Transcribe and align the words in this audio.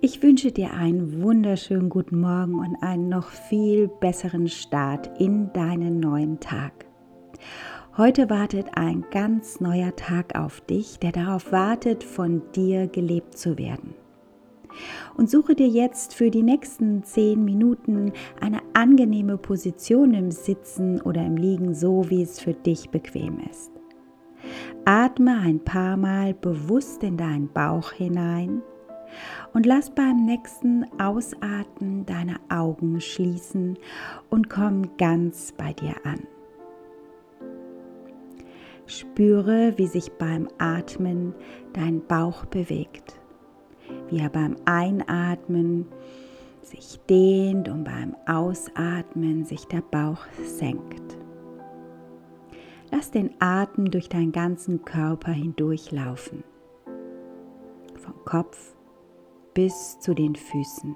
Ich 0.00 0.22
wünsche 0.22 0.52
dir 0.52 0.74
einen 0.74 1.24
wunderschönen 1.24 1.88
guten 1.88 2.20
Morgen 2.20 2.54
und 2.54 2.76
einen 2.84 3.08
noch 3.08 3.30
viel 3.30 3.88
besseren 3.88 4.46
Start 4.46 5.10
in 5.20 5.52
deinen 5.52 5.98
neuen 5.98 6.38
Tag. 6.38 6.86
Heute 7.96 8.30
wartet 8.30 8.66
ein 8.76 9.04
ganz 9.10 9.60
neuer 9.60 9.96
Tag 9.96 10.38
auf 10.38 10.60
dich, 10.60 11.00
der 11.00 11.10
darauf 11.10 11.50
wartet, 11.50 12.04
von 12.04 12.42
dir 12.54 12.86
gelebt 12.86 13.36
zu 13.36 13.58
werden. 13.58 13.92
Und 15.16 15.28
suche 15.28 15.56
dir 15.56 15.66
jetzt 15.66 16.14
für 16.14 16.30
die 16.30 16.44
nächsten 16.44 17.02
zehn 17.02 17.44
Minuten 17.44 18.12
eine 18.40 18.60
angenehme 18.74 19.36
Position 19.36 20.14
im 20.14 20.30
Sitzen 20.30 21.00
oder 21.00 21.26
im 21.26 21.36
Liegen, 21.36 21.74
so 21.74 22.08
wie 22.08 22.22
es 22.22 22.38
für 22.38 22.54
dich 22.54 22.90
bequem 22.90 23.40
ist. 23.50 23.72
Atme 24.84 25.40
ein 25.40 25.58
paar 25.58 25.96
Mal 25.96 26.34
bewusst 26.34 27.02
in 27.02 27.16
deinen 27.16 27.52
Bauch 27.52 27.90
hinein 27.90 28.62
und 29.52 29.66
lass 29.66 29.90
beim 29.90 30.24
nächsten 30.24 30.86
Ausatmen 31.00 32.06
deine 32.06 32.36
Augen 32.48 33.00
schließen 33.00 33.78
und 34.30 34.48
komm 34.48 34.96
ganz 34.96 35.52
bei 35.56 35.72
dir 35.72 35.94
an. 36.04 36.20
Spüre, 38.86 39.74
wie 39.76 39.86
sich 39.86 40.12
beim 40.12 40.48
Atmen 40.58 41.34
dein 41.74 42.06
Bauch 42.06 42.46
bewegt, 42.46 43.20
wie 44.08 44.18
er 44.18 44.30
beim 44.30 44.56
Einatmen 44.64 45.86
sich 46.62 46.98
dehnt 47.08 47.68
und 47.68 47.84
beim 47.84 48.16
Ausatmen 48.26 49.44
sich 49.44 49.66
der 49.66 49.82
Bauch 49.82 50.24
senkt. 50.42 51.18
Lass 52.90 53.10
den 53.10 53.30
Atem 53.38 53.90
durch 53.90 54.08
deinen 54.08 54.32
ganzen 54.32 54.84
Körper 54.84 55.32
hindurchlaufen, 55.32 56.42
vom 57.96 58.24
Kopf 58.24 58.74
bis 59.58 59.98
zu 59.98 60.14
den 60.14 60.36
Füßen. 60.36 60.94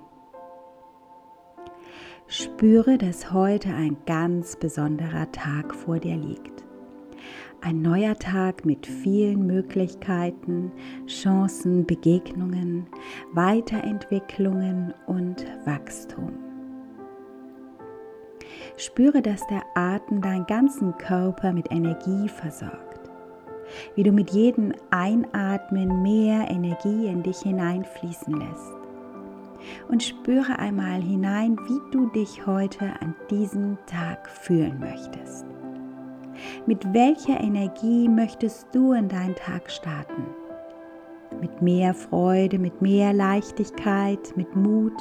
Spüre, 2.28 2.96
dass 2.96 3.32
heute 3.32 3.70
ein 3.70 3.96
ganz 4.06 4.54
besonderer 4.54 5.32
Tag 5.32 5.74
vor 5.74 5.98
dir 5.98 6.16
liegt. 6.16 6.64
Ein 7.60 7.82
neuer 7.82 8.14
Tag 8.14 8.64
mit 8.64 8.86
vielen 8.86 9.48
Möglichkeiten, 9.48 10.70
Chancen, 11.08 11.86
Begegnungen, 11.86 12.86
Weiterentwicklungen 13.32 14.94
und 15.08 15.44
Wachstum. 15.64 16.30
Spüre, 18.76 19.22
dass 19.22 19.44
der 19.48 19.64
Atem 19.74 20.22
deinen 20.22 20.46
ganzen 20.46 20.96
Körper 20.98 21.52
mit 21.52 21.72
Energie 21.72 22.28
versorgt 22.28 23.01
wie 23.94 24.02
du 24.02 24.12
mit 24.12 24.30
jedem 24.30 24.72
Einatmen 24.90 26.02
mehr 26.02 26.50
Energie 26.50 27.06
in 27.06 27.22
dich 27.22 27.38
hineinfließen 27.38 28.34
lässt. 28.34 28.72
Und 29.88 30.02
spüre 30.02 30.58
einmal 30.58 31.00
hinein, 31.00 31.56
wie 31.68 31.80
du 31.92 32.06
dich 32.10 32.46
heute 32.46 32.92
an 33.00 33.14
diesem 33.30 33.78
Tag 33.86 34.28
fühlen 34.28 34.80
möchtest. 34.80 35.46
Mit 36.66 36.92
welcher 36.92 37.40
Energie 37.40 38.08
möchtest 38.08 38.66
du 38.72 38.92
in 38.92 39.08
deinen 39.08 39.36
Tag 39.36 39.70
starten? 39.70 40.26
Mit 41.40 41.62
mehr 41.62 41.94
Freude, 41.94 42.58
mit 42.58 42.82
mehr 42.82 43.12
Leichtigkeit, 43.12 44.32
mit 44.36 44.54
Mut, 44.56 44.96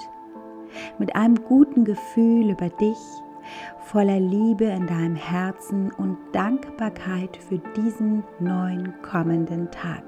mit 1.00 1.16
einem 1.16 1.36
guten 1.44 1.84
Gefühl 1.86 2.52
über 2.52 2.70
dich 2.70 2.98
voller 3.86 4.20
Liebe 4.20 4.66
in 4.66 4.88
deinem 4.88 5.16
Herzen 5.16 5.92
und 5.92 6.18
Dankbarkeit 6.34 7.38
für 7.38 7.60
diesen 7.76 8.24
neuen 8.40 8.94
kommenden 9.02 9.70
Tag. 9.72 10.04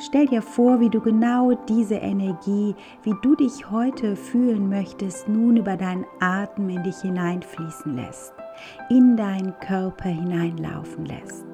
Stell 0.00 0.26
dir 0.26 0.42
vor, 0.42 0.78
wie 0.78 0.90
du 0.90 1.00
genau 1.00 1.54
diese 1.68 1.96
Energie, 1.96 2.76
wie 3.02 3.14
du 3.20 3.34
dich 3.34 3.68
heute 3.68 4.14
fühlen 4.14 4.68
möchtest, 4.68 5.28
nun 5.28 5.56
über 5.56 5.76
deinen 5.76 6.06
Atem 6.20 6.68
in 6.68 6.84
dich 6.84 6.98
hineinfließen 6.98 7.96
lässt, 7.96 8.32
in 8.90 9.16
deinen 9.16 9.58
Körper 9.58 10.08
hineinlaufen 10.08 11.04
lässt. 11.04 11.44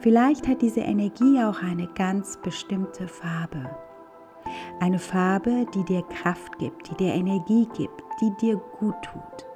Vielleicht 0.00 0.48
hat 0.48 0.62
diese 0.62 0.80
Energie 0.80 1.40
auch 1.42 1.62
eine 1.62 1.86
ganz 1.94 2.38
bestimmte 2.42 3.06
Farbe. 3.06 3.70
Eine 4.80 4.98
Farbe, 4.98 5.66
die 5.74 5.84
dir 5.84 6.02
Kraft 6.02 6.58
gibt, 6.58 6.90
die 6.90 6.96
dir 6.96 7.14
Energie 7.14 7.68
gibt, 7.76 8.02
die 8.20 8.30
dir 8.40 8.60
gut 8.78 8.96
tut, 9.02 9.46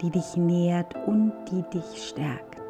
die 0.00 0.10
dich 0.10 0.36
nährt 0.36 0.94
und 1.06 1.32
die 1.50 1.62
dich 1.70 2.08
stärkt. 2.08 2.62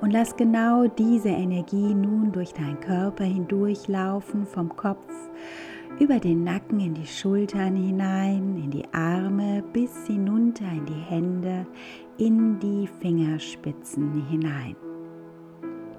Und 0.00 0.12
lass 0.12 0.36
genau 0.36 0.86
diese 0.86 1.30
Energie 1.30 1.94
nun 1.94 2.30
durch 2.32 2.52
deinen 2.52 2.80
Körper 2.80 3.24
hindurchlaufen, 3.24 4.46
vom 4.46 4.74
Kopf 4.76 5.06
über 5.98 6.18
den 6.18 6.44
Nacken 6.44 6.80
in 6.80 6.94
die 6.94 7.06
Schultern 7.06 7.74
hinein, 7.74 8.60
in 8.62 8.70
die 8.70 8.84
Arme 8.92 9.64
bis 9.72 10.06
hinunter 10.06 10.66
in 10.70 10.84
die 10.84 10.92
Hände, 11.08 11.66
in 12.18 12.58
die 12.58 12.86
Fingerspitzen 13.00 14.26
hinein. 14.28 14.76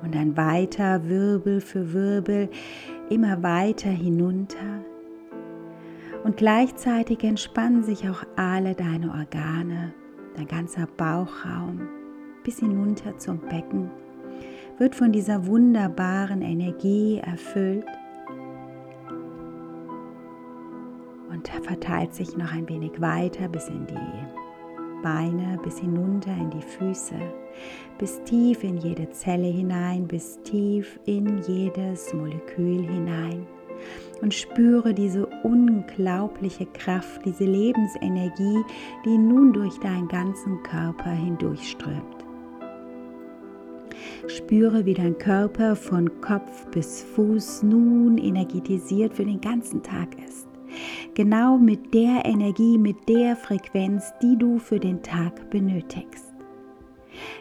Und 0.03 0.13
dann 0.13 0.38
weiter 0.38 1.03
Wirbel 1.09 1.59
für 1.59 1.94
Wirbel, 1.94 2.49
immer 3.09 3.44
weiter 3.44 3.90
hinunter. 3.90 4.84
Und 6.23 6.38
gleichzeitig 6.38 7.23
entspannen 7.23 7.84
sich 7.84 8.09
auch 8.09 8.23
alle 8.35 8.75
deine 8.75 9.12
Organe, 9.12 9.94
dein 10.35 10.47
ganzer 10.47 10.88
Bauchraum 10.97 11.88
bis 12.44 12.59
hinunter 12.59 13.17
zum 13.17 13.40
Becken, 13.40 13.90
wird 14.78 14.96
von 14.96 15.12
dieser 15.12 15.46
wunderbaren 15.47 16.41
Energie 16.41 17.19
erfüllt 17.19 17.85
und 21.29 21.47
verteilt 21.63 22.13
sich 22.13 22.35
noch 22.38 22.53
ein 22.53 22.67
wenig 22.69 23.00
weiter 23.00 23.47
bis 23.47 23.67
in 23.69 23.85
die 23.88 24.37
Beine, 25.07 25.57
bis 25.63 25.79
hinunter 25.79 26.31
in 26.31 26.50
die 26.50 26.62
Füße, 26.62 27.16
bis 27.97 28.22
tief 28.25 28.62
in 28.66 28.78
jede 28.78 29.09
Zelle 29.12 29.47
hinein, 29.47 30.06
bis 30.06 30.38
tief 30.44 31.00
in 31.06 31.38
jedes 31.47 32.13
Molekül 32.13 32.81
hinein 32.81 33.47
und 34.22 34.34
spüre 34.34 34.94
diese 34.94 35.25
unglaubliche 35.44 36.66
Kraft, 36.66 37.23
diese 37.23 37.46
Lebensenergie, 37.46 38.66
die 39.06 39.17
nun 39.17 39.53
durch 39.53 39.79
deinen 39.79 40.09
ganzen 40.09 40.62
Körper 40.63 41.12
hindurchströmt. 41.12 42.25
Spüre, 44.28 44.85
wie 44.85 44.94
dein 44.94 45.17
Körper 45.17 45.78
von 45.78 46.19
Kopf 46.19 46.66
bis 46.72 47.03
Fuß 47.03 47.63
nun 47.63 48.17
energetisiert 48.17 49.13
für 49.13 49.23
den 49.23 49.40
ganzen 49.40 49.81
Tag 49.81 50.09
ist. 50.28 50.47
Genau 51.17 51.57
mit 51.57 51.95
der 51.95 52.25
Energie, 52.25 52.78
mit 52.78 53.09
der 53.09 53.35
Frequenz, 53.35 54.13
die 54.22 54.38
du 54.38 54.59
für 54.59 54.79
den 54.79 55.01
Tag 55.01 55.50
benötigst. 55.50 56.31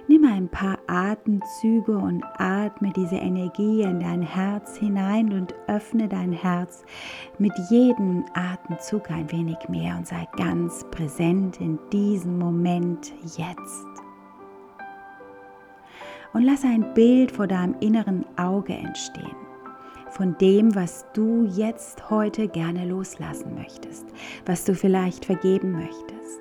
Nimm 0.09 0.25
ein 0.25 0.48
paar 0.48 0.78
Atemzüge 0.87 1.98
und 1.98 2.25
atme 2.38 2.91
diese 2.97 3.16
Energie 3.16 3.82
in 3.82 4.00
dein 4.00 4.22
Herz 4.22 4.78
hinein 4.78 5.31
und 5.31 5.54
öffne 5.66 6.09
dein 6.09 6.32
Herz 6.32 6.84
mit 7.38 7.53
jedem 7.69 8.25
Atemzug 8.32 9.10
ein 9.10 9.31
wenig 9.31 9.59
mehr 9.69 9.98
und 9.98 10.06
sei 10.06 10.26
ganz 10.38 10.87
präsent 10.91 11.60
in 11.60 11.78
diesem 11.93 12.38
Moment 12.38 13.12
jetzt. 13.37 13.87
Und 16.32 16.44
lass 16.44 16.64
ein 16.64 16.94
Bild 16.94 17.31
vor 17.31 17.47
deinem 17.47 17.75
inneren 17.81 18.25
Auge 18.38 18.72
entstehen 18.72 19.46
von 20.16 20.37
dem, 20.38 20.75
was 20.75 21.06
du 21.12 21.44
jetzt 21.44 22.10
heute 22.10 22.49
gerne 22.49 22.87
loslassen 22.87 23.54
möchtest, 23.54 24.06
was 24.47 24.65
du 24.65 24.75
vielleicht 24.75 25.25
vergeben 25.25 25.72
möchtest, 25.72 26.41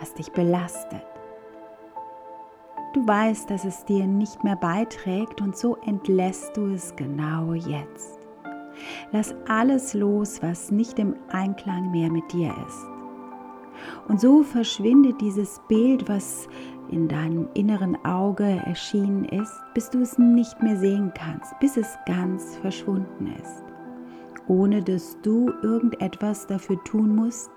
was 0.00 0.14
dich 0.14 0.30
belastet 0.32 1.04
Du 2.94 3.04
weißt, 3.08 3.50
dass 3.50 3.64
es 3.64 3.84
dir 3.84 4.06
nicht 4.06 4.44
mehr 4.44 4.54
beiträgt 4.54 5.40
und 5.40 5.56
so 5.56 5.76
entlässt 5.84 6.56
du 6.56 6.74
es 6.74 6.94
genau 6.94 7.52
jetzt. 7.52 8.20
Lass 9.10 9.34
alles 9.48 9.94
los, 9.94 10.40
was 10.42 10.70
nicht 10.70 11.00
im 11.00 11.16
Einklang 11.28 11.90
mehr 11.90 12.08
mit 12.08 12.32
dir 12.32 12.54
ist. 12.68 12.93
Und 14.08 14.20
so 14.20 14.42
verschwindet 14.42 15.20
dieses 15.20 15.60
Bild, 15.68 16.08
was 16.08 16.48
in 16.90 17.08
deinem 17.08 17.48
inneren 17.54 18.02
Auge 18.04 18.44
erschienen 18.44 19.24
ist, 19.24 19.52
bis 19.74 19.90
du 19.90 20.00
es 20.00 20.18
nicht 20.18 20.62
mehr 20.62 20.76
sehen 20.76 21.12
kannst, 21.16 21.58
bis 21.60 21.76
es 21.76 21.96
ganz 22.06 22.56
verschwunden 22.56 23.34
ist. 23.40 23.64
Ohne 24.46 24.82
dass 24.82 25.18
du 25.22 25.50
irgendetwas 25.62 26.46
dafür 26.46 26.82
tun 26.84 27.14
musst, 27.14 27.50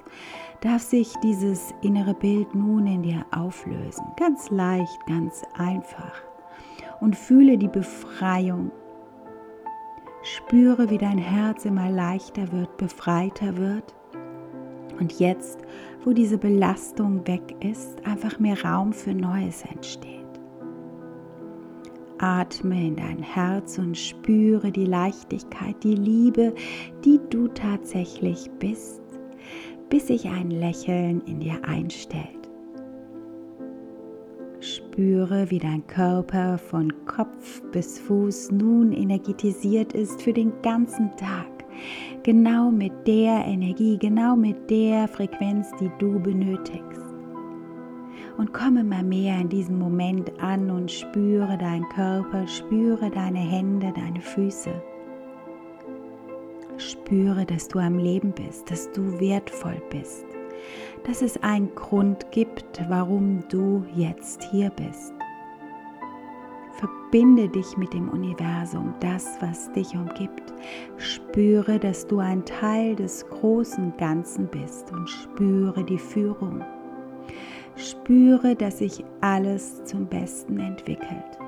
darf 0.62 0.82
sich 0.82 1.14
dieses 1.22 1.74
innere 1.82 2.14
Bild 2.14 2.56
nun 2.56 2.88
in 2.88 3.04
dir 3.04 3.26
auflösen. 3.32 4.06
Ganz 4.18 4.50
leicht, 4.50 5.06
ganz 5.06 5.44
einfach. 5.58 6.22
Und 7.02 7.16
fühle 7.16 7.58
die 7.58 7.68
Befreiung. 7.68 8.72
Spüre, 10.24 10.90
wie 10.90 10.98
dein 10.98 11.18
Herz 11.18 11.66
immer 11.66 11.90
leichter 11.90 12.52
wird, 12.52 12.78
befreiter 12.78 13.58
wird. 13.58 13.97
Und 15.00 15.20
jetzt, 15.20 15.60
wo 16.04 16.14
diese 16.14 16.38
Belastung 16.38 17.26
weg 17.28 17.56
ist, 17.64 18.06
einfach 18.06 18.40
mehr 18.40 18.64
Raum 18.64 18.94
für 18.94 19.14
Neues 19.14 19.64
entsteht. 19.64 20.18
Atme 22.20 22.88
in 22.88 22.96
dein 22.96 23.22
Herz 23.22 23.78
und 23.78 23.96
spüre 23.96 24.72
die 24.72 24.86
Leichtigkeit, 24.86 25.76
die 25.84 25.96
Liebe, 25.96 26.54
die 27.06 27.20
du 27.30 27.48
tatsächlich 27.48 28.50
bist, 28.60 29.02
bis 29.90 30.08
sich 30.08 30.28
ein 30.28 30.50
Lächeln 30.50 31.22
in 31.26 31.40
dir 31.40 31.64
einstellt. 31.64 32.26
Spüre, 34.60 35.52
wie 35.52 35.60
dein 35.60 35.86
Körper 35.86 36.58
von 36.58 36.92
Kopf 37.06 37.62
bis 37.72 38.00
Fuß 38.00 38.52
nun 38.52 38.92
energetisiert 38.92 39.94
ist 39.94 40.22
für 40.22 40.34
den 40.34 40.52
ganzen 40.64 41.16
Tag. 41.18 41.46
Genau 42.28 42.70
mit 42.72 43.08
der 43.08 43.46
Energie, 43.46 43.98
genau 43.98 44.36
mit 44.36 44.70
der 44.70 45.08
Frequenz, 45.08 45.72
die 45.80 45.90
du 45.98 46.20
benötigst. 46.20 47.06
Und 48.38 48.52
komme 48.52 48.84
mal 48.84 49.02
mehr 49.02 49.40
in 49.40 49.48
diesem 49.48 49.80
Moment 49.80 50.38
an 50.42 50.70
und 50.70 50.92
spüre 50.92 51.58
deinen 51.58 51.88
Körper, 51.88 52.46
spüre 52.46 53.10
deine 53.10 53.40
Hände, 53.40 53.94
deine 53.96 54.20
Füße. 54.20 54.74
Spüre, 56.76 57.46
dass 57.46 57.70
du 57.70 57.80
am 57.80 57.98
Leben 57.98 58.34
bist, 58.34 58.70
dass 58.70 58.92
du 58.92 59.18
wertvoll 59.22 59.82
bist 59.90 60.26
dass 61.06 61.22
es 61.22 61.42
einen 61.42 61.74
Grund 61.74 62.32
gibt, 62.32 62.82
warum 62.90 63.44
du 63.48 63.86
jetzt 63.96 64.44
hier 64.52 64.70
bist. 64.72 65.17
Verbinde 66.78 67.50
dich 67.50 67.76
mit 67.78 67.94
dem 67.94 68.10
Universum, 68.10 68.94
das, 69.00 69.38
was 69.42 69.72
dich 69.72 69.96
umgibt. 69.96 70.54
Spüre, 70.98 71.80
dass 71.80 72.06
du 72.06 72.20
ein 72.20 72.46
Teil 72.46 72.96
des 72.96 73.28
großen 73.30 73.98
Ganzen 73.98 74.48
bist 74.48 74.92
und 74.92 75.10
spüre 75.10 75.84
die 75.84 75.98
Führung. 75.98 76.64
Spüre, 77.76 78.56
dass 78.56 78.80
sich 78.80 79.04
alles 79.22 79.84
zum 79.86 80.06
Besten 80.06 80.60
entwickelt. 80.60 81.40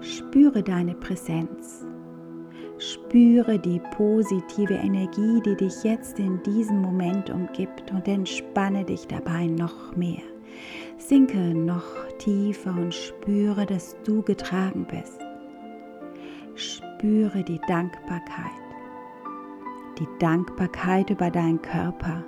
Spüre 0.00 0.62
deine 0.62 0.94
Präsenz. 0.94 1.86
Spüre 2.78 3.58
die 3.58 3.80
positive 3.96 4.74
Energie, 4.74 5.40
die 5.44 5.56
dich 5.56 5.84
jetzt 5.84 6.18
in 6.18 6.42
diesem 6.42 6.80
Moment 6.80 7.30
umgibt 7.30 7.92
und 7.92 8.08
entspanne 8.08 8.84
dich 8.84 9.06
dabei 9.06 9.46
noch 9.46 9.94
mehr. 9.94 10.31
Sinke 11.08 11.38
noch 11.38 11.84
tiefer 12.18 12.70
und 12.70 12.94
spüre, 12.94 13.66
dass 13.66 13.96
du 14.04 14.22
getragen 14.22 14.86
bist. 14.88 15.20
Spüre 16.54 17.42
die 17.42 17.60
Dankbarkeit. 17.66 18.62
Die 19.98 20.08
Dankbarkeit 20.20 21.10
über 21.10 21.30
deinen 21.30 21.60
Körper. 21.60 22.22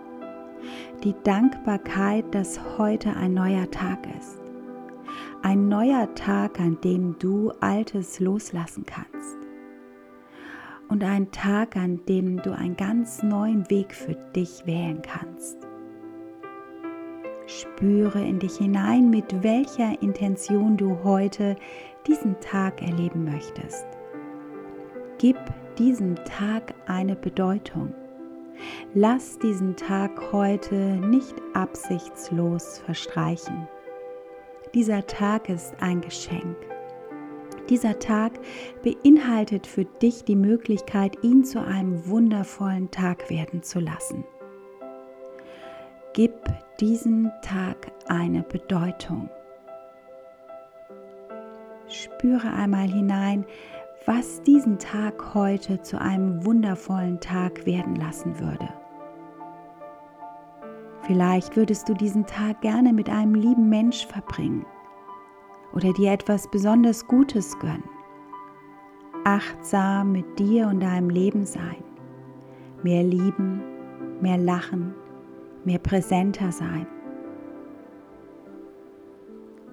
Die 1.05 1.15
Dankbarkeit, 1.23 2.35
dass 2.35 2.61
heute 2.79 3.15
ein 3.17 3.35
neuer 3.35 3.71
Tag 3.71 4.06
ist. 4.19 4.38
Ein 5.43 5.69
neuer 5.69 6.12
Tag, 6.15 6.59
an 6.59 6.79
dem 6.82 7.17
du 7.19 7.53
Altes 7.61 8.19
loslassen 8.19 8.85
kannst 8.87 9.37
und 10.88 11.03
ein 11.03 11.31
Tag, 11.31 11.77
an 11.77 12.00
dem 12.06 12.43
du 12.43 12.53
einen 12.53 12.77
ganz 12.77 13.23
neuen 13.23 13.69
Weg 13.70 13.94
für 13.94 14.15
dich 14.35 14.67
wählen 14.67 15.00
kannst. 15.03 15.63
Spüre 17.61 18.21
in 18.21 18.39
dich 18.39 18.56
hinein, 18.56 19.11
mit 19.11 19.43
welcher 19.43 20.01
Intention 20.03 20.77
du 20.77 21.05
heute 21.05 21.56
diesen 22.06 22.39
Tag 22.41 22.83
erleben 22.83 23.25
möchtest. 23.25 23.87
Gib 25.19 25.37
diesem 25.79 26.17
Tag 26.25 26.75
eine 26.87 27.17
Bedeutung. 27.17 27.95
Lass 28.95 29.39
diesen 29.39 29.77
Tag 29.77 30.33
heute 30.33 30.75
nicht 30.75 31.35
absichtslos 31.55 32.79
verstreichen. 32.79 33.69
Dieser 34.75 35.06
Tag 35.06 35.49
ist 35.49 35.75
ein 35.81 36.01
Geschenk. 36.01 36.56
Dieser 37.69 37.99
Tag 37.99 38.33
beinhaltet 38.83 39.67
für 39.67 39.85
dich 39.85 40.25
die 40.25 40.37
Möglichkeit, 40.37 41.17
ihn 41.23 41.45
zu 41.45 41.65
einem 41.65 42.06
wundervollen 42.09 42.91
Tag 42.91 43.31
werden 43.31 43.62
zu 43.62 43.81
lassen. 43.81 44.25
Gib 46.14 46.32
diesem 46.78 47.28
Tag 47.43 47.90
eine 48.06 48.44
Bedeutung. 48.44 49.28
Spüre 51.88 52.52
einmal 52.52 52.87
hinein, 52.87 53.44
was 54.06 54.40
diesen 54.43 54.78
Tag 54.78 55.34
heute 55.34 55.82
zu 55.82 56.00
einem 56.00 56.46
wundervollen 56.46 57.19
Tag 57.19 57.66
werden 57.66 57.96
lassen 57.96 58.38
würde. 58.38 58.69
Vielleicht 61.02 61.56
würdest 61.56 61.88
du 61.88 61.94
diesen 61.94 62.25
Tag 62.26 62.60
gerne 62.60 62.93
mit 62.93 63.10
einem 63.10 63.34
lieben 63.34 63.69
Mensch 63.69 64.06
verbringen 64.06 64.64
oder 65.72 65.93
dir 65.94 66.12
etwas 66.12 66.49
besonders 66.49 67.08
Gutes 67.08 67.58
gönnen. 67.58 67.90
Achtsam 69.25 70.12
mit 70.12 70.38
dir 70.38 70.69
und 70.69 70.78
deinem 70.78 71.10
Leben 71.10 71.44
sein. 71.44 71.82
Mehr 72.84 73.02
lieben, 73.02 73.64
mehr 74.20 74.38
lachen, 74.38 74.94
mehr 75.64 75.78
präsenter 75.78 76.52
sein. 76.52 76.87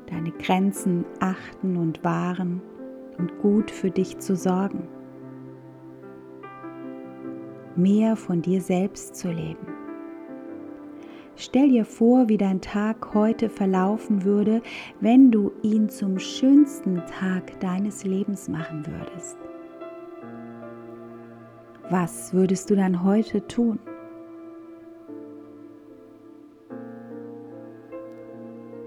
Deine 0.07 0.31
Grenzen 0.31 1.05
achten 1.19 1.77
und 1.77 2.03
wahren 2.03 2.61
und 3.17 3.37
gut 3.39 3.71
für 3.71 3.91
dich 3.91 4.17
zu 4.19 4.35
sorgen. 4.35 4.87
Mehr 7.75 8.15
von 8.15 8.41
dir 8.41 8.61
selbst 8.61 9.15
zu 9.15 9.31
leben. 9.31 9.67
Stell 11.37 11.69
dir 11.69 11.85
vor, 11.85 12.29
wie 12.29 12.37
dein 12.37 12.61
Tag 12.61 13.13
heute 13.13 13.49
verlaufen 13.49 14.25
würde, 14.25 14.61
wenn 14.99 15.31
du 15.31 15.51
ihn 15.63 15.89
zum 15.89 16.19
schönsten 16.19 17.01
Tag 17.07 17.59
deines 17.61 18.03
Lebens 18.03 18.47
machen 18.49 18.85
würdest. 18.85 19.37
Was 21.89 22.33
würdest 22.33 22.69
du 22.69 22.75
dann 22.75 23.03
heute 23.03 23.47
tun? 23.47 23.79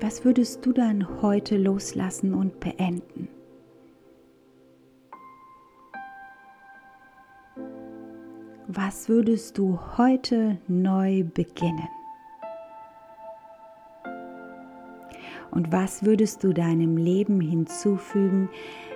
Was 0.06 0.22
würdest 0.22 0.66
du 0.66 0.74
dann 0.74 1.22
heute 1.22 1.56
loslassen 1.56 2.34
und 2.34 2.60
beenden? 2.60 3.26
Was 8.66 9.08
würdest 9.08 9.56
du 9.56 9.80
heute 9.96 10.58
neu 10.68 11.24
beginnen? 11.24 11.88
Und 15.50 15.72
was 15.72 16.04
würdest 16.04 16.44
du 16.44 16.52
deinem 16.52 16.98
Leben 16.98 17.40
hinzufügen, 17.40 18.50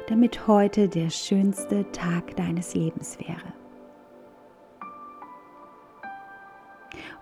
damit 0.08 0.46
heute 0.46 0.90
der 0.90 1.08
schönste 1.08 1.90
Tag 1.90 2.36
deines 2.36 2.74
Lebens 2.74 3.18
wäre? 3.18 3.54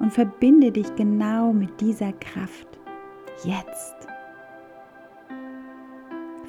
Und 0.00 0.12
verbinde 0.12 0.72
dich 0.72 0.92
genau 0.96 1.52
mit 1.52 1.80
dieser 1.80 2.12
Kraft 2.14 2.80
jetzt. 3.45 3.95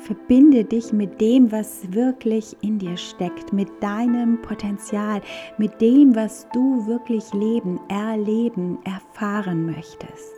Verbinde 0.07 0.63
dich 0.63 0.93
mit 0.93 1.19
dem, 1.19 1.51
was 1.51 1.91
wirklich 1.91 2.55
in 2.61 2.79
dir 2.79 2.95
steckt, 2.95 3.51
mit 3.51 3.67
deinem 3.81 4.41
Potenzial, 4.41 5.21
mit 5.57 5.81
dem, 5.81 6.15
was 6.15 6.47
du 6.53 6.87
wirklich 6.87 7.33
leben, 7.33 7.79
erleben, 7.89 8.79
erfahren 8.85 9.65
möchtest. 9.65 10.33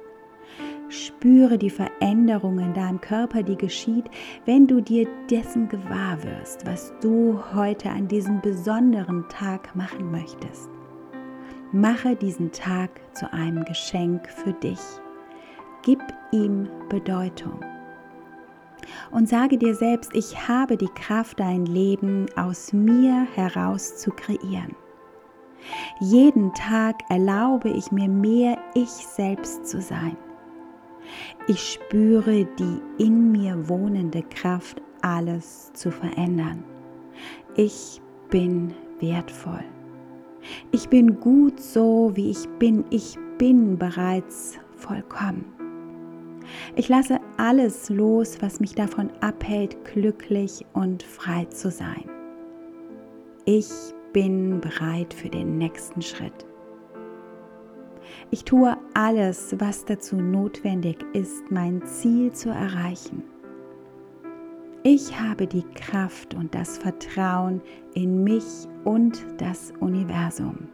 Spüre 0.89 1.59
die 1.59 1.69
Veränderung 1.69 2.57
in 2.57 2.73
deinem 2.73 2.99
Körper, 2.99 3.43
die 3.43 3.57
geschieht, 3.57 4.05
wenn 4.45 4.65
du 4.65 4.81
dir 4.81 5.07
dessen 5.29 5.69
gewahr 5.69 6.17
wirst, 6.23 6.65
was 6.65 6.91
du 6.99 7.39
heute 7.53 7.91
an 7.91 8.07
diesem 8.07 8.41
besonderen 8.41 9.23
Tag 9.29 9.75
machen 9.75 10.09
möchtest. 10.09 10.67
Mache 11.71 12.15
diesen 12.15 12.51
Tag 12.51 12.89
zu 13.13 13.31
einem 13.31 13.63
Geschenk 13.65 14.27
für 14.27 14.53
dich. 14.53 14.79
Gib 15.83 15.99
ihm 16.31 16.67
Bedeutung. 16.89 17.59
Und 19.11 19.29
sage 19.29 19.57
dir 19.57 19.75
selbst, 19.75 20.11
ich 20.13 20.47
habe 20.47 20.77
die 20.77 20.89
Kraft, 20.89 21.39
dein 21.39 21.65
Leben 21.65 22.25
aus 22.35 22.73
mir 22.73 23.27
heraus 23.35 23.97
zu 23.97 24.11
kreieren. 24.11 24.75
Jeden 25.99 26.53
Tag 26.53 26.95
erlaube 27.09 27.69
ich 27.69 27.91
mir 27.91 28.07
mehr, 28.07 28.57
ich 28.73 28.89
selbst 28.89 29.67
zu 29.67 29.81
sein. 29.81 30.15
Ich 31.47 31.73
spüre 31.73 32.45
die 32.45 32.81
in 32.97 33.31
mir 33.31 33.67
wohnende 33.67 34.23
Kraft, 34.23 34.81
alles 35.01 35.71
zu 35.73 35.91
verändern. 35.91 36.63
Ich 37.55 38.01
bin 38.29 38.73
wertvoll. 38.99 39.63
Ich 40.71 40.89
bin 40.89 41.19
gut 41.19 41.59
so, 41.59 42.11
wie 42.15 42.29
ich 42.29 42.47
bin. 42.59 42.85
Ich 42.89 43.17
bin 43.37 43.77
bereits 43.77 44.59
vollkommen. 44.75 45.58
Ich 46.75 46.89
lasse 46.89 47.19
alles 47.37 47.89
los, 47.89 48.37
was 48.41 48.59
mich 48.59 48.75
davon 48.75 49.09
abhält, 49.21 49.77
glücklich 49.85 50.65
und 50.73 51.03
frei 51.03 51.45
zu 51.45 51.71
sein. 51.71 52.09
Ich 53.45 53.69
bin 54.13 54.59
bereit 54.61 55.13
für 55.13 55.29
den 55.29 55.57
nächsten 55.57 56.01
Schritt. 56.01 56.45
Ich 58.31 58.43
tue 58.43 58.77
alles, 58.93 59.55
was 59.59 59.85
dazu 59.85 60.15
notwendig 60.15 61.03
ist, 61.13 61.49
mein 61.49 61.83
Ziel 61.85 62.31
zu 62.31 62.49
erreichen. 62.49 63.23
Ich 64.83 65.19
habe 65.19 65.45
die 65.45 65.65
Kraft 65.75 66.33
und 66.35 66.55
das 66.55 66.77
Vertrauen 66.77 67.61
in 67.93 68.23
mich 68.23 68.45
und 68.85 69.25
das 69.37 69.73
Universum. 69.79 70.69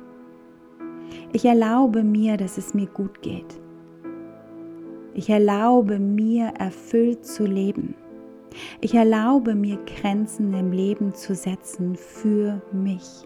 Ich 1.34 1.46
erlaube 1.46 2.04
mir, 2.04 2.38
dass 2.38 2.58
es 2.58 2.74
mir 2.74 2.88
gut 2.88 3.22
geht. 3.22 3.60
Ich 5.18 5.30
erlaube 5.30 5.98
mir, 5.98 6.48
erfüllt 6.60 7.26
zu 7.26 7.46
leben. 7.46 7.96
Ich 8.82 8.94
erlaube 8.94 9.56
mir, 9.56 9.80
Grenzen 9.86 10.54
im 10.54 10.74
Leben 10.74 11.14
zu 11.14 11.36
setzen 11.36 11.96
für 11.96 12.62
mich. 12.74 13.26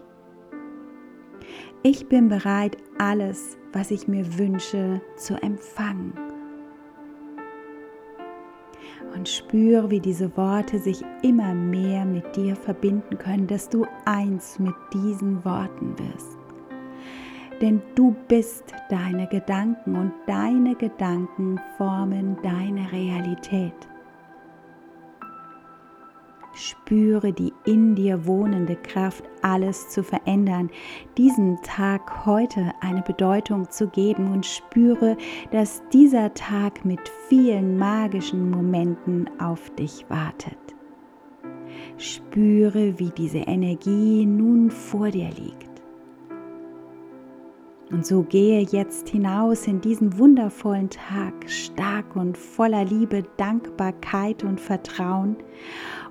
Ich 1.82 2.08
bin 2.08 2.28
bereit, 2.28 2.76
alles, 2.98 3.58
was 3.72 3.90
ich 3.90 4.06
mir 4.06 4.38
wünsche, 4.38 5.00
zu 5.16 5.34
empfangen. 5.42 6.12
Und 9.16 9.28
spüre, 9.28 9.90
wie 9.90 10.00
diese 10.00 10.36
Worte 10.36 10.78
sich 10.78 11.02
immer 11.22 11.54
mehr 11.54 12.04
mit 12.04 12.36
dir 12.36 12.54
verbinden 12.54 13.18
können, 13.18 13.48
dass 13.48 13.68
du 13.68 13.84
eins 14.04 14.60
mit 14.60 14.74
diesen 14.94 15.44
Worten 15.44 15.98
wirst. 15.98 16.39
Denn 17.60 17.82
du 17.94 18.14
bist 18.28 18.72
deine 18.88 19.26
Gedanken 19.26 19.94
und 19.96 20.12
deine 20.26 20.74
Gedanken 20.74 21.60
formen 21.76 22.38
deine 22.42 22.90
Realität. 22.90 23.74
Spüre 26.52 27.32
die 27.32 27.52
in 27.64 27.94
dir 27.94 28.26
wohnende 28.26 28.76
Kraft, 28.76 29.24
alles 29.40 29.88
zu 29.88 30.02
verändern, 30.02 30.68
diesem 31.16 31.62
Tag 31.62 32.26
heute 32.26 32.72
eine 32.80 33.02
Bedeutung 33.02 33.70
zu 33.70 33.88
geben 33.88 34.32
und 34.32 34.44
spüre, 34.44 35.16
dass 35.52 35.82
dieser 35.92 36.34
Tag 36.34 36.84
mit 36.84 37.00
vielen 37.28 37.78
magischen 37.78 38.50
Momenten 38.50 39.30
auf 39.40 39.70
dich 39.70 40.04
wartet. 40.08 40.58
Spüre, 41.98 42.98
wie 42.98 43.10
diese 43.10 43.38
Energie 43.38 44.26
nun 44.26 44.70
vor 44.70 45.10
dir 45.10 45.30
liegt. 45.30 45.69
Und 47.90 48.06
so 48.06 48.22
gehe 48.22 48.60
jetzt 48.60 49.08
hinaus 49.08 49.66
in 49.66 49.80
diesen 49.80 50.16
wundervollen 50.16 50.90
Tag, 50.90 51.50
stark 51.50 52.14
und 52.14 52.38
voller 52.38 52.84
Liebe, 52.84 53.24
Dankbarkeit 53.36 54.44
und 54.44 54.60
Vertrauen 54.60 55.36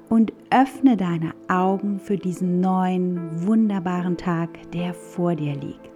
und 0.10 0.34
öffne 0.50 0.98
deine 0.98 1.34
Augen 1.48 2.00
für 2.00 2.18
diesen 2.18 2.60
neuen, 2.60 3.48
wunderbaren 3.48 4.18
Tag, 4.18 4.50
der 4.72 4.94
vor 4.94 5.36
dir 5.36 5.56
liegt. 5.56 5.90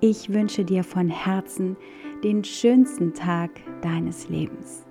Ich 0.00 0.32
wünsche 0.32 0.64
dir 0.64 0.82
von 0.82 1.08
Herzen 1.08 1.76
den 2.24 2.42
schönsten 2.42 3.14
Tag 3.14 3.50
deines 3.82 4.28
Lebens. 4.28 4.84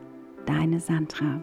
Deine 0.46 0.80
Sandra. 0.80 1.42